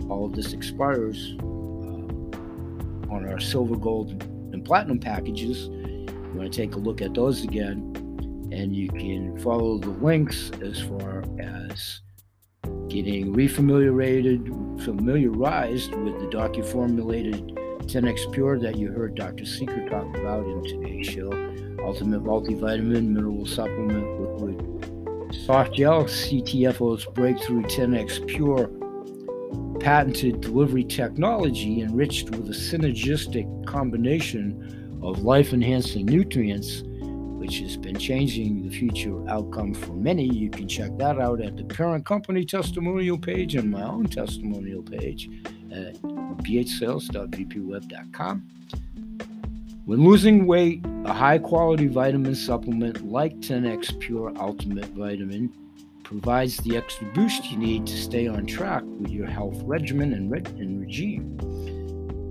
[0.10, 1.43] All of this expires uh,
[3.13, 4.23] on our silver, gold,
[4.54, 5.67] and platinum packages.
[5.67, 7.91] You want to take a look at those again,
[8.51, 12.01] and you can follow the links as far as
[12.88, 19.45] getting refamiliated, familiarized with the docu-formulated 10x Pure that you heard Dr.
[19.45, 21.32] Seeker talk about in today's show
[21.84, 28.71] Ultimate Multivitamin Mineral Supplement Liquid Soft Gel, CTFO's breakthrough 10x Pure
[29.80, 36.82] patented delivery technology enriched with a synergistic combination of life enhancing nutrients,
[37.38, 40.26] which has been changing the future outcome for many.
[40.26, 44.82] You can check that out at the parent company testimonial page and my own testimonial
[44.82, 45.30] page
[45.76, 46.02] at
[46.44, 48.50] bhsales.vpweb.com.
[49.86, 55.54] When losing weight, a high quality vitamin supplement like 10x Pure Ultimate Vitamin
[56.04, 60.32] provides the extra boost you need to stay on track with your health regimen and,
[60.32, 61.38] re- and regime.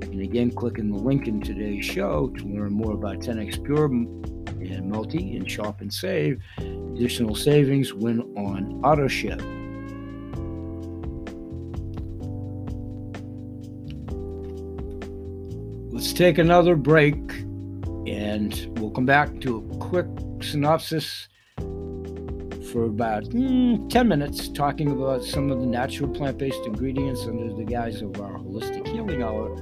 [0.02, 3.86] And again, click in the link in today's show to learn more about 10x Pure
[3.86, 6.40] and Multi and Shop and Save.
[6.58, 9.42] Additional savings when on auto ship.
[16.14, 17.16] Take another break
[18.06, 20.06] and we'll come back to a quick
[20.40, 27.24] synopsis for about mm, 10 minutes talking about some of the natural plant based ingredients
[27.26, 29.54] under the guise of our holistic healing hour,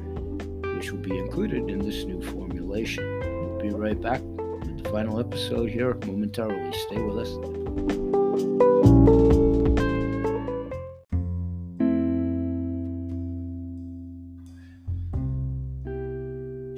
[0.76, 3.02] which will be included in this new formulation.
[3.20, 6.72] We'll be right back with the final episode here momentarily.
[6.72, 8.01] Stay with us.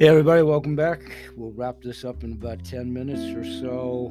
[0.04, 1.00] Hey, everybody, welcome back.
[1.34, 4.08] We'll wrap this up in about 10 minutes or so.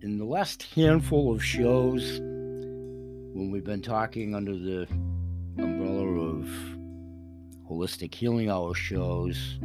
[0.00, 4.88] In the last handful of shows, when we've been talking under the
[5.58, 6.48] umbrella of
[7.70, 9.58] holistic healing hour shows,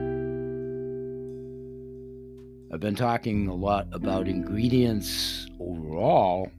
[2.72, 6.52] I've been talking a lot about ingredients overall,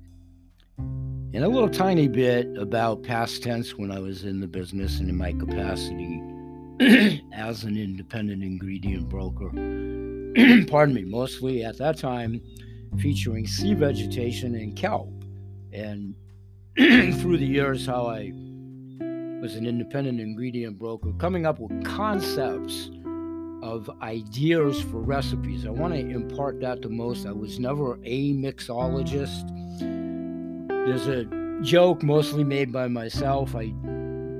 [0.76, 5.08] and a little tiny bit about past tense when I was in the business and
[5.08, 6.20] in my capacity
[7.32, 9.48] as an independent ingredient broker.
[10.68, 12.40] Pardon me, mostly at that time
[12.98, 15.10] featuring sea vegetation and kelp.
[15.72, 16.14] And
[16.76, 18.32] through the years, how I
[19.40, 22.90] was an independent ingredient broker, coming up with concepts
[23.62, 25.66] of ideas for recipes.
[25.66, 27.26] I want to impart that the most.
[27.26, 29.48] I was never a mixologist.
[30.68, 31.24] There's a
[31.62, 33.56] joke mostly made by myself.
[33.56, 33.66] I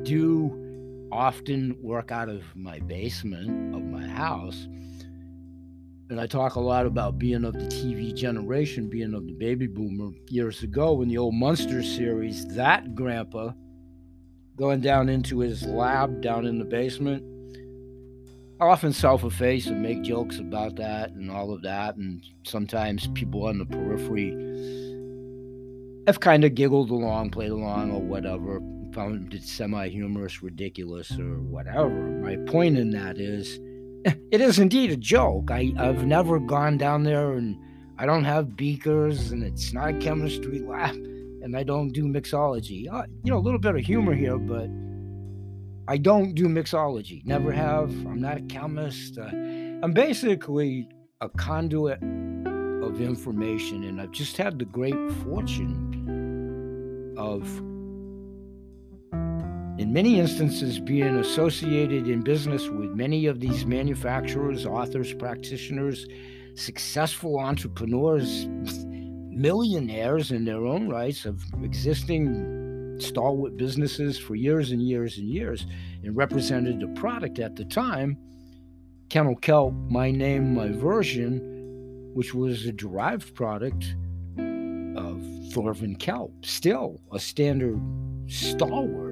[0.05, 0.67] do
[1.11, 4.66] often work out of my basement of my house.
[6.11, 9.66] And I talk a lot about being of the TV generation, being of the baby
[9.66, 10.12] boomer.
[10.28, 13.52] Years ago, in the old Munster series, that grandpa
[14.56, 17.22] going down into his lab down in the basement,
[18.61, 21.96] I often self efface and make jokes about that and all of that.
[21.96, 24.30] And sometimes people on the periphery
[26.06, 28.61] have kind of giggled along, played along, or whatever,
[28.99, 31.88] found it semi humorous, ridiculous, or whatever.
[31.88, 33.61] My point in that is
[34.32, 35.53] it is indeed a joke.
[35.53, 37.57] I, I've never gone down there and
[37.96, 42.92] I don't have beakers and it's not a chemistry lab and I don't do mixology.
[42.92, 44.68] Uh, you know, a little bit of humor here, but
[45.86, 47.24] I don't do mixology.
[47.24, 47.90] Never have.
[48.05, 49.16] I'm not a chemist.
[49.16, 50.88] Uh, I'm basically
[51.20, 57.44] a conduit of information, and I've just had the great fortune of
[59.78, 66.04] in many instances being associated in business with many of these manufacturers, authors, practitioners,
[66.56, 68.48] successful entrepreneurs,
[69.30, 75.64] millionaires in their own rights of existing stalwart businesses for years and years and years
[76.02, 78.18] and represented the product at the time,
[79.10, 83.94] Kennel Kelp, my name, my version, which was a derived product
[84.36, 85.22] of
[85.52, 87.80] Thorvin Kelp, still a standard
[88.26, 89.07] stalwart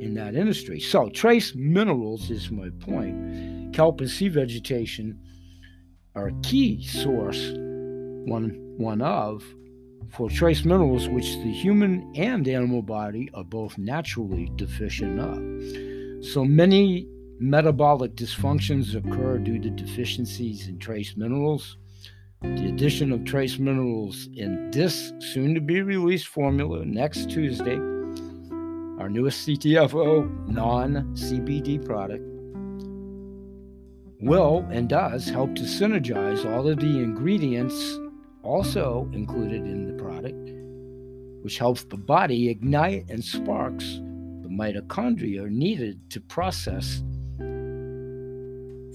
[0.00, 0.80] in that industry.
[0.80, 3.74] So, trace minerals is my point.
[3.74, 5.18] Kelp and sea vegetation
[6.14, 7.50] are a key source,
[8.26, 9.44] one, one of,
[10.10, 16.24] for trace minerals which the human and animal body are both naturally deficient of.
[16.24, 17.06] So, many
[17.38, 21.76] metabolic dysfunctions occur due to deficiencies in trace minerals.
[22.42, 27.78] The addition of trace minerals in this soon to be released formula next Tuesday
[29.10, 32.24] our newest CTFO non CBD product,
[34.20, 37.98] will and does help to synergize all of the ingredients
[38.44, 40.52] also included in the product,
[41.42, 43.96] which helps the body ignite and sparks
[44.42, 47.02] the mitochondria needed to process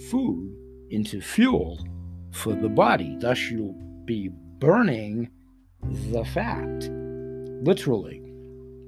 [0.10, 0.56] food
[0.92, 1.86] into fuel
[2.32, 3.18] for the body.
[3.20, 5.30] Thus, you'll be burning
[5.84, 6.90] the fat,
[7.66, 8.25] literally.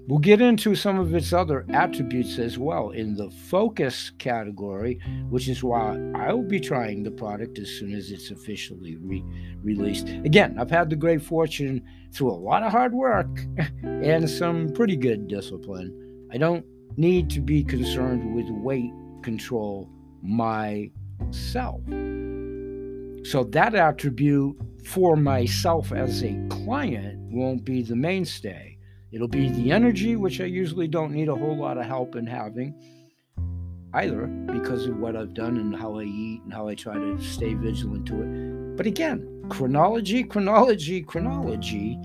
[0.07, 5.49] We'll get into some of its other attributes as well in the focus category, which
[5.49, 9.25] is why I'll be trying the product as soon as it's officially re-
[9.61, 10.07] released.
[10.07, 11.83] Again, I've had the great fortune
[12.13, 13.27] through a lot of hard work
[13.83, 15.93] and some pretty good discipline.
[16.31, 18.93] I don't need to be concerned with weight
[19.23, 19.89] control
[20.21, 21.81] myself.
[23.25, 24.55] So, that attribute
[24.85, 28.76] for myself as a client won't be the mainstay
[29.11, 32.27] It'll be the energy, which I usually don't need a whole lot of help in
[32.27, 32.73] having
[33.93, 37.21] either because of what I've done and how I eat and how I try to
[37.21, 38.77] stay vigilant to it.
[38.77, 41.97] But again, chronology, chronology, chronology.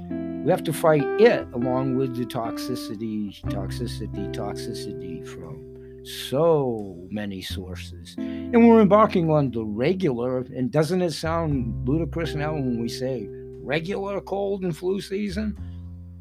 [0.44, 8.14] We have to fight it along with the toxicity, toxicity, toxicity from so many sources.
[8.18, 13.28] And we're embarking on the regular, and doesn't it sound ludicrous now when we say
[13.62, 15.56] regular cold and flu season?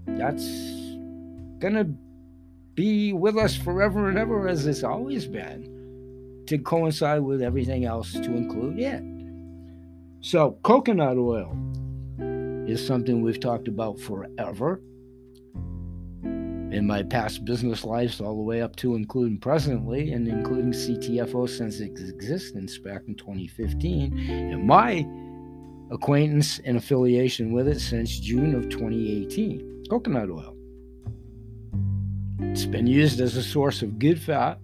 [0.06, 0.48] That's
[1.60, 1.86] gonna
[2.76, 8.14] be with us forever and ever as it's always been to coincide with everything else
[8.14, 9.04] to include it.
[10.22, 11.56] So, coconut oil
[12.68, 14.82] is something we've talked about forever.
[16.24, 21.50] In my past business lives, all the way up to including presently, and including CTFO
[21.50, 25.06] since its existence back in 2015, and my
[25.92, 30.56] acquaintance and affiliation with it since June of 2018 coconut oil.
[32.40, 34.58] It's been used as a source of good fat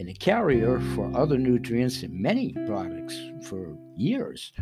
[0.00, 4.52] and a carrier for other nutrients in many products for years.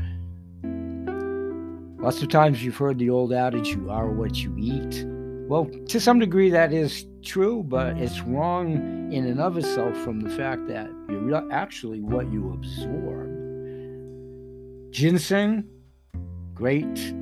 [2.03, 5.07] Lots of times you've heard the old adage, you are what you eat.
[5.49, 10.21] Well, to some degree that is true, but it's wrong in and of itself from
[10.21, 13.31] the fact that you're actually what you absorb.
[14.93, 15.65] Ginseng,
[16.53, 17.15] great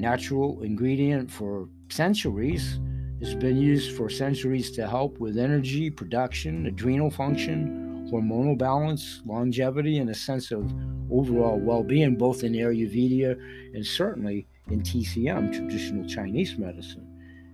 [0.00, 2.78] natural ingredient for centuries
[3.20, 9.98] It's been used for centuries to help with energy production, adrenal function, hormonal balance, longevity,
[9.98, 10.72] and a sense of
[11.10, 13.32] overall well being, both in Ayurveda
[13.74, 17.06] and certainly in TCM, traditional Chinese medicine.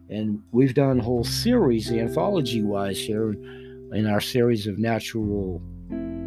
[0.08, 3.32] And we've done a whole series, anthology wise, here
[3.92, 5.60] in our series of natural,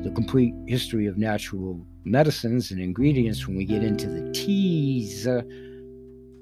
[0.04, 5.42] the complete history of natural medicines and ingredients when we get into the teas, uh,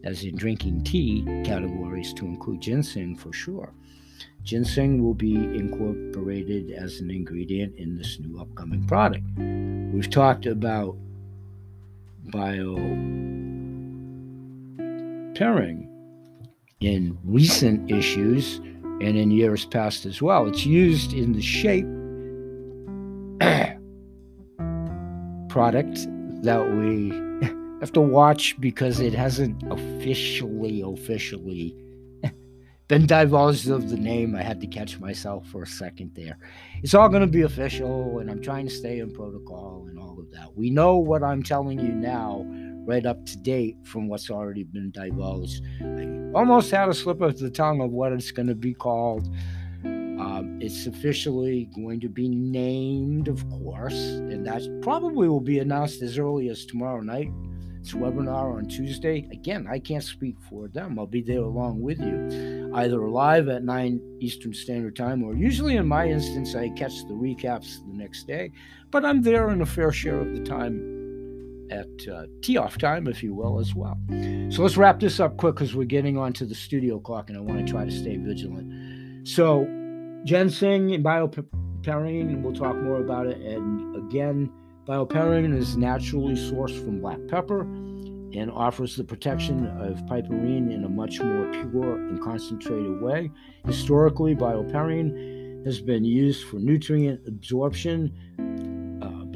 [0.04, 3.74] as in drinking tea categories, to include ginseng for sure.
[4.44, 9.26] Ginseng will be incorporated as an ingredient in this new upcoming product.
[9.38, 10.98] We've talked about
[12.32, 12.76] bio
[15.36, 15.90] pairing
[16.80, 18.58] in recent issues
[19.02, 20.48] and in years past as well.
[20.48, 21.86] It's used in the shape
[25.50, 26.08] product
[26.44, 27.12] that we
[27.80, 31.76] have to watch because it hasn't officially, officially
[32.88, 34.36] been divulged of the name.
[34.36, 36.38] I had to catch myself for a second there.
[36.84, 40.20] It's all going to be official, and I'm trying to stay in protocol and all
[40.20, 40.56] of that.
[40.56, 42.46] We know what I'm telling you now
[42.88, 45.62] right up to date from what's already been divulged.
[45.82, 49.28] I almost had a slip of the tongue of what it's going to be called.
[49.84, 56.02] Um, it's officially going to be named, of course, and that probably will be announced
[56.02, 57.30] as early as tomorrow night.
[57.88, 59.26] It's webinar on Tuesday.
[59.32, 61.00] Again, I can't speak for them.
[61.00, 65.78] I'll be there along with you, either live at 9 Eastern Standard Time, or usually
[65.78, 68.52] in my instance, I catch the recaps the next day.
[68.92, 73.08] But I'm there in a fair share of the time at uh, tee off time,
[73.08, 73.98] if you will, as well.
[74.50, 77.42] So let's wrap this up quick because we're getting onto the studio clock and I
[77.42, 79.26] want to try to stay vigilant.
[79.26, 79.64] So,
[80.26, 83.38] ginseng and bioperine, we'll talk more about it.
[83.38, 84.52] And again,
[84.88, 90.90] bioperine is naturally sourced from black pepper and offers the protection of piperine in a
[90.90, 93.32] much more pure and concentrated way.
[93.66, 98.14] Historically, bioperine has been used for nutrient absorption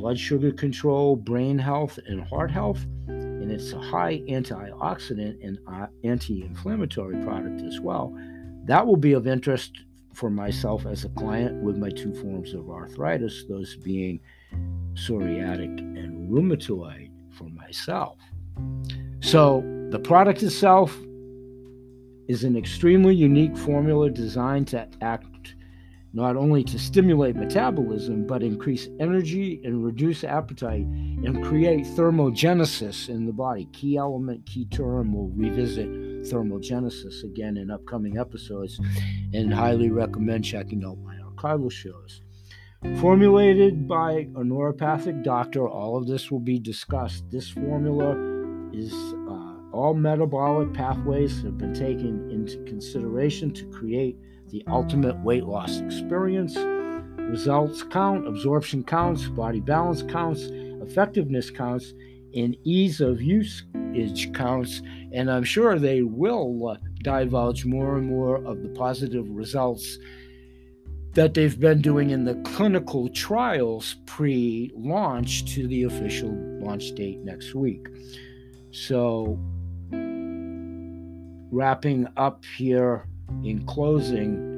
[0.01, 2.83] blood sugar control, brain health, and heart health.
[3.07, 8.17] And it's a high antioxidant and uh, anti inflammatory product as well.
[8.65, 9.73] That will be of interest
[10.11, 14.19] for myself as a client with my two forms of arthritis, those being
[14.93, 18.17] psoriatic and rheumatoid for myself.
[19.21, 20.97] So, the product itself
[22.27, 25.55] is an extremely unique formula designed to act
[26.13, 33.25] not only to stimulate metabolism, but increase energy and reduce appetite and create thermogenesis in
[33.25, 33.65] the body.
[33.71, 35.13] Key element, key term.
[35.13, 35.87] We'll revisit
[36.23, 38.79] thermogenesis again in upcoming episodes
[39.33, 42.21] and highly recommend checking out my archival shows.
[42.81, 47.29] Formulated by a neuropathic doctor, all of this will be discussed.
[47.29, 48.15] This formula
[48.73, 48.91] is
[49.29, 54.17] uh, all metabolic pathways have been taken into consideration to create
[54.49, 56.57] the ultimate weight loss experience.
[56.57, 60.47] Results count, absorption counts, body balance counts,
[60.81, 61.93] effectiveness counts,
[62.35, 64.81] and ease of usage counts.
[65.11, 69.99] And I'm sure they will uh, divulge more and more of the positive results
[71.13, 76.31] that they've been doing in the clinical trials pre launch to the official
[76.61, 77.87] launch date next week.
[78.71, 79.37] So,
[81.51, 83.07] wrapping up here
[83.43, 84.49] in closing,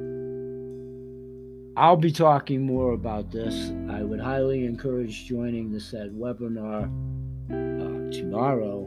[1.76, 3.72] I'll be talking more about this.
[3.90, 6.84] I would highly encourage joining the said webinar
[7.50, 8.86] uh, tomorrow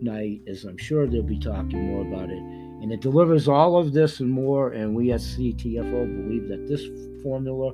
[0.00, 2.67] night, as I'm sure they'll be talking more about it.
[2.82, 4.70] And it delivers all of this and more.
[4.70, 6.82] And we at CTFO believe that this
[7.22, 7.72] formula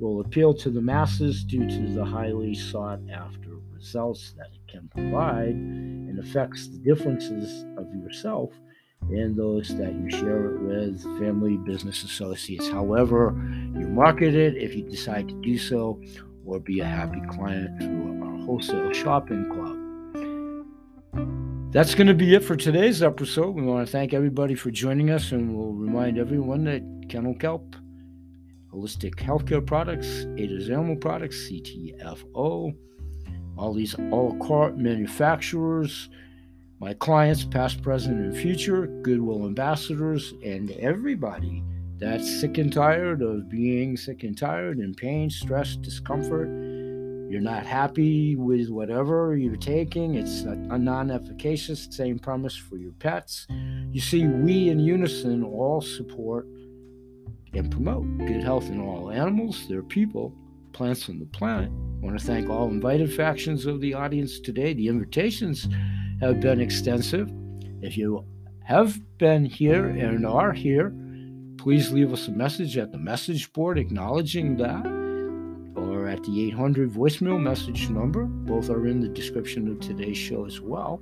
[0.00, 4.88] will appeal to the masses due to the highly sought after results that it can
[4.88, 8.50] provide and affects the differences of yourself
[9.10, 13.34] and those that you share it with, family, business associates, however
[13.74, 16.00] you market it, if you decide to do so,
[16.46, 19.71] or be a happy client through our wholesale shopping club.
[21.72, 23.54] That's going to be it for today's episode.
[23.54, 27.76] We want to thank everybody for joining us, and we'll remind everyone that Kennel Kelp,
[28.70, 32.76] Holistic Healthcare Products, Ada's Animal Products, CTFO,
[33.56, 36.10] all these all cart manufacturers,
[36.78, 41.64] my clients, past, present, and future, goodwill ambassadors, and everybody
[41.96, 46.48] that's sick and tired of being sick and tired in pain, stress, discomfort.
[47.32, 51.88] You're not happy with whatever you're taking, it's a non efficacious.
[51.90, 53.46] Same premise for your pets.
[53.90, 56.46] You see, we in unison all support
[57.54, 60.36] and promote good health in all animals, their people,
[60.74, 61.70] plants, and the planet.
[61.70, 64.74] I want to thank all invited factions of the audience today.
[64.74, 65.66] The invitations
[66.20, 67.32] have been extensive.
[67.80, 68.26] If you
[68.64, 70.94] have been here and are here,
[71.56, 75.01] please leave us a message at the message board acknowledging that
[76.24, 78.24] the 800 voicemail message number.
[78.24, 81.00] Both are in the description of today's show as well.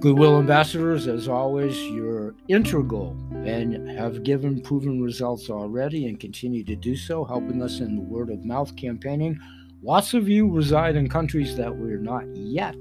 [0.00, 6.76] Goodwill ambassadors, as always, you're integral and have given proven results already and continue to
[6.76, 9.38] do so, helping us in the word of mouth campaigning.
[9.82, 12.76] Lots of you reside in countries that we're not yet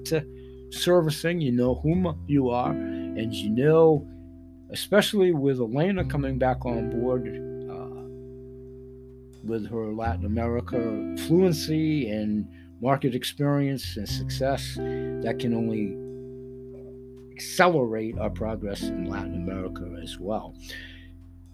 [0.70, 1.42] servicing.
[1.42, 4.08] You know whom you are, and you know,
[4.70, 7.26] especially with Elena coming back on board
[9.48, 12.48] with her Latin America fluency and
[12.82, 15.98] market experience and success, that can only
[17.32, 20.56] accelerate our progress in Latin America as well.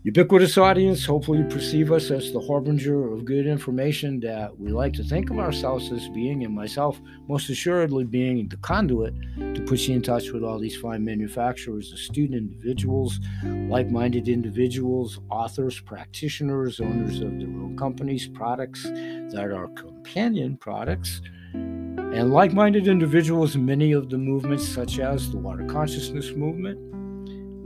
[0.06, 4.91] Ubiquitous audience, hopefully you perceive us as the harbinger of good information that we like
[4.91, 6.99] to think of ourselves as being, and myself
[7.30, 9.14] most assuredly being the conduit
[9.56, 15.22] to put you in touch with all these fine manufacturers, astute individuals, like minded individuals,
[15.32, 21.22] authors, practitioners, owners of their own companies, products that are companion products
[21.54, 26.78] and like minded individuals in many of the movements, such as the Water Consciousness Movement.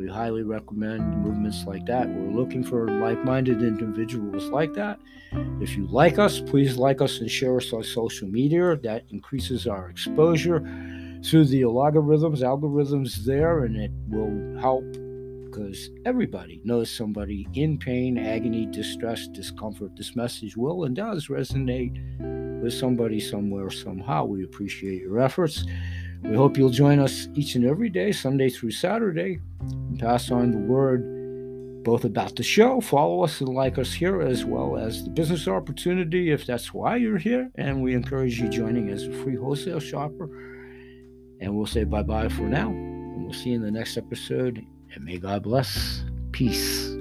[0.07, 2.07] We highly recommend movements like that.
[2.07, 5.01] We're looking for like minded individuals like that.
[5.59, 8.77] If you like us, please like us and share us on social media.
[8.77, 10.59] That increases our exposure
[11.25, 14.85] through the algorithms, algorithms there, and it will help
[15.43, 19.97] because everybody knows somebody in pain, agony, distress, discomfort.
[19.97, 21.91] This message will and does resonate
[22.61, 24.23] with somebody somewhere, somehow.
[24.23, 25.65] We appreciate your efforts.
[26.23, 30.51] We hope you'll join us each and every day, Sunday through Saturday, and pass on
[30.51, 31.17] the word
[31.87, 35.47] both about the show, follow us and like us here, as well as the business
[35.47, 37.49] opportunity if that's why you're here.
[37.55, 40.25] And we encourage you joining as a free wholesale shopper.
[41.39, 42.71] And we'll say bye bye for now.
[42.71, 44.61] And we'll see you in the next episode.
[44.93, 46.03] And may God bless.
[46.33, 46.96] Peace.